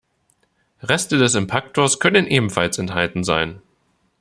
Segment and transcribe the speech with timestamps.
[0.81, 3.61] Reste des Impaktors können ebenfalls enthalten sein.